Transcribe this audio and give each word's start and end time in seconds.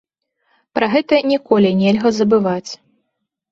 Пра 0.79 0.87
гэта 0.93 1.19
ніколі 1.33 1.69
нельга 1.83 2.09
забываць. 2.23 2.71